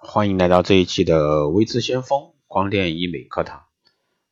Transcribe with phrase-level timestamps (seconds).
[0.00, 3.64] 欢迎来到这一期的微知先锋光电医美课堂。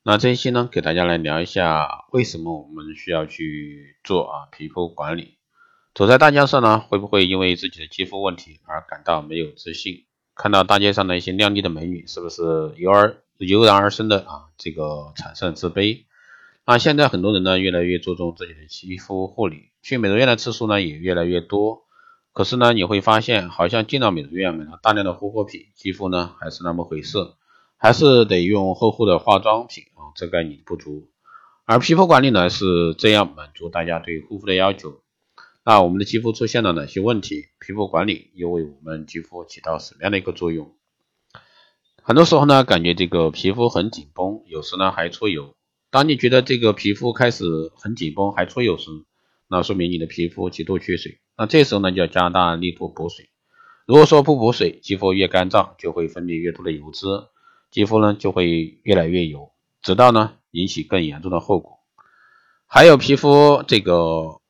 [0.04, 5.38] 那这一期呢，给大家来聊一下为什么我们需要去做啊皮肤管理。
[5.92, 10.04] 走在大街上呢，会不会因为自己的肌肤问题而感到没有自信？
[10.36, 16.04] 看到大街上的一些靓丽的美女，是不是由而油然而生的啊这个产生自卑？
[16.64, 21.85] 那现在很多人呢，越来越注重自己的肌肤护理，去美容院的次数呢也越来越多。
[22.36, 27.16] 可是呢，你会发现，好像进了美容院买了大量的护肤品，肌肤呢还是那么回事，
[27.78, 31.08] 还是得用厚厚的化妆品啊，遮盖你不足。
[31.64, 35.00] 而皮肤管理呢是这样满足大家对护肤的要求。
[35.64, 37.46] 那我们的肌肤出现了哪些问题？
[37.58, 40.70] 皮肤管理又为我们肌肤起到什么样的一个作用？
[42.02, 45.54] 很多时候呢，感觉这个皮肤很紧绷，有时呢还出油。
[45.90, 48.90] 当你觉得这个皮肤开始很紧绷还出油时，
[49.48, 51.20] 那说明你的皮肤极度缺水。
[51.36, 53.28] 那这时候呢，就要加大力度补水。
[53.86, 57.06] 如果说不补水，肌肤越干燥，就会分泌越多的油脂，
[57.70, 61.78] 肌肤呢就会越来越油，直到呢引起更严重的后果。
[62.66, 64.40] 还有皮肤这个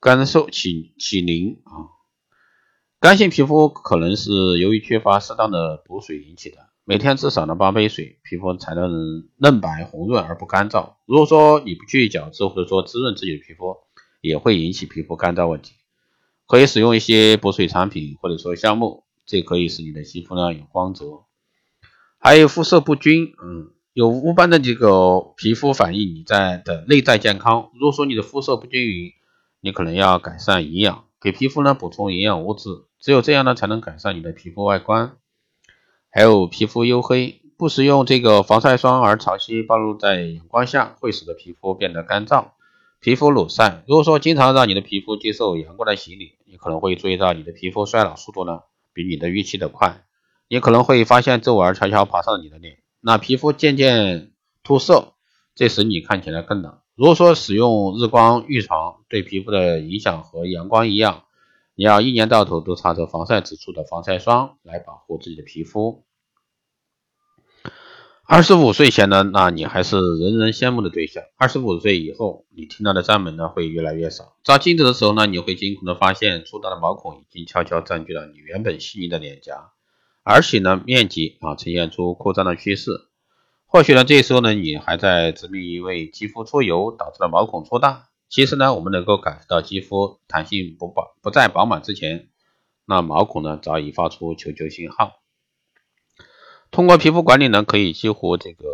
[0.00, 1.94] 干瘦起起鳞啊，
[2.98, 6.56] 干性皮肤可能是由于缺乏适当的补水引起的。
[6.84, 10.94] 每天至少呢八杯水，皮肤才能嫩白红润而不干燥。
[11.06, 13.76] 如果说你不去角质或者说滋润自己的皮肤，
[14.22, 15.74] 也会引起皮肤干燥问题。
[16.46, 21.24] 可以使用一些补水产品，或者说项目，这可以使你的肌肤呢有光泽。
[22.18, 27.70] 还有肤色不均，嗯，有污斑的这个皮肤反映你在的内在健康。
[27.74, 29.12] 如果说你的肤色不均匀，
[29.60, 32.68] 你可能要改善营养，给皮肤呢补充营养物质，
[33.00, 35.16] 只有这样呢才能改善你的皮肤外观。
[36.10, 42.50] 还有皮肤黝黑，不使用这个防晒霜而长期暴露在阳光下，会使得皮肤变得干燥。
[43.04, 48.60] 皮肤裸晒，如果说经常让你的皮肤接受阳光的洗礼，你可能会注意到你的皮肤衰老速度呢
[48.94, 50.04] 比你的预期的快，
[50.46, 54.30] 你可能会发现皱纹悄悄爬上你的脸，那皮肤渐渐
[54.62, 55.14] 秃色，
[55.56, 56.78] 这时你看起来更冷。
[56.94, 61.24] 如果说使用日光浴床对皮肤的影响和阳光一样，
[61.74, 66.04] 你要一年到头都擦着防晒指数的防晒霜来保护自己的皮肤。
[68.24, 71.22] 二十五岁前呢，那你还是人人羡慕的对象。
[71.36, 74.36] 二十五岁以后，你听到的赞美呢会越来越少。
[74.44, 79.72] 照镜子的时候呢，你会惊恐的发现粗大的毛孔已经悄悄占据了你原本细腻的脸颊，
[80.22, 82.92] 而且呢面积啊呈现出扩张的趋势。
[83.66, 88.08] 或许呢这时候呢你还在执迷于为肌肤出油导致了毛孔粗大。
[88.30, 92.28] 其实呢我们能够感受到肌肤弹性不饱不再饱满之前，
[92.86, 95.21] 那毛孔呢早已发出求救信号。
[96.72, 98.64] 通过皮肤管理呢，可以激活这个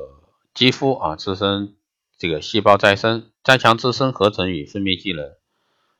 [0.54, 1.74] 肌肤啊自身
[2.16, 5.32] 这个细胞再生，加强自身合成与分泌技能，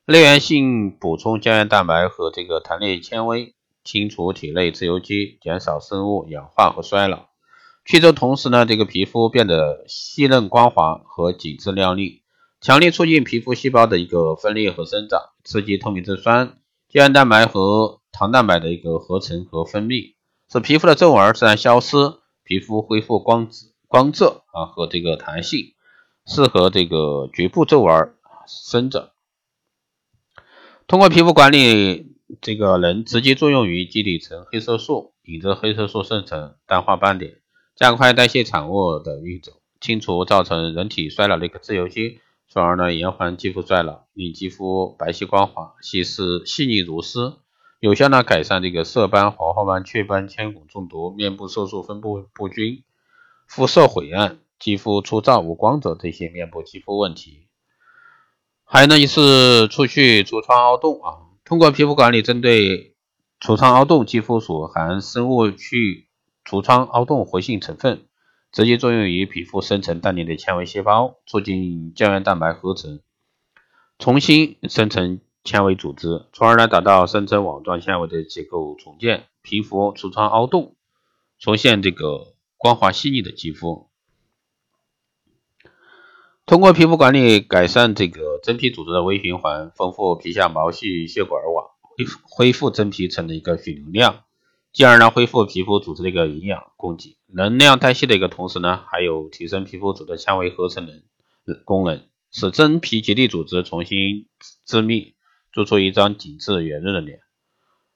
[0.06, 7.31] 内源性补充胶原蛋白和这个弹力纤维，清除体内自由基，减少生物氧化和衰老。
[7.84, 12.22] 去皱同时呢，这个皮肤变得细嫩光滑和紧致亮丽，
[12.60, 16.58] 强力促进皮肤细胞的一个分裂和生长，刺激透明质酸、
[16.88, 20.14] 胶原蛋白和糖蛋白的一个合成和分泌。
[20.50, 21.97] 使皮肤的皱纹自然消失，
[22.42, 25.75] 皮肤恢复光泽、光泽啊和这个弹性，
[26.25, 28.14] 适合这个局部皱纹
[28.47, 29.10] 生长。
[30.87, 37.42] 通过皮肤管理，这个能直接作用于基底层黑色素，引致黑色素生成，淡化斑点，
[37.76, 47.37] 加快代谢产物的运走，清除造成人体衰老的一个自由基，从而呢延缓肌肤衰老，令肌肤白皙光滑、细丝细腻如丝。
[47.80, 52.82] 有效呢改善这个色斑、黄褐斑、雀斑、铅汞中毒、面部色素分布不均、
[53.46, 57.46] 肤色晦暗、肌肤粗糙无光泽这些面部肌肤问题。
[58.64, 62.96] 还有呢，就是出去痤疮凹洞啊，通过皮肤管理，针对
[63.40, 66.08] 痤疮凹洞肌肤所含生物去
[66.44, 68.06] 痤疮凹洞活性成分，
[68.50, 72.98] 直接作用于皮肤生成淡黏的纤维细胞，促进胶原蛋白合成，
[74.00, 75.20] 重新生成。
[75.44, 80.76] 纤维组织，从而呢达到生成网状纤维的结构重建，皮肤橱窗凹洞，
[81.38, 83.88] 重现这个光滑细腻的肌肤。
[86.44, 94.25] 通过皮肤管理改善这个真皮组织的微循环，丰富皮下毛细血管网，恢恢复真皮层的一个血流量，
[94.73, 101.02] 进而呢恢复皮肤组织的一个营养供给、能量代谢的一个同时呢，还有提升皮肤组织纤维合成能
[101.64, 104.26] 功能，使真皮结缔组织重新
[104.67, 105.14] 致密。
[105.58, 107.19] 做出一张紧致圆润的脸，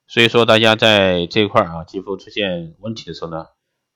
[0.08, 3.46] 所以说大家在这块啊，肌肤出现问题的时候呢，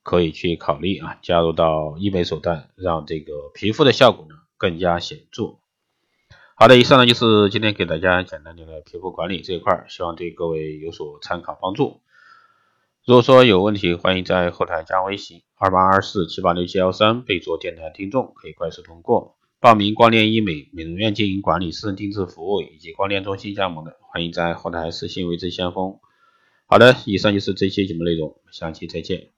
[0.04, 5.56] 可以去考虑啊，加入到医美手段，让这个皮肤的效果呢更加显著。
[6.54, 12.02] 好的，以上呢就是今天给大家简单的皮肤管理这一块，希望对各位有所参考帮助。
[13.04, 19.36] 如果说有问题，欢迎在后台加微信二八二四七八六七幺三，备注电台听众，可以快速通过。
[19.58, 25.98] 报名光电医美美容院经营管理、私人定制服务以及光电中心加盟的，欢迎在后台私信为之先锋。
[26.66, 29.35] 好的，以上就是这期节目内容，下期再见。